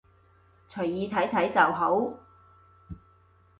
[0.67, 2.01] 隨意睇睇就好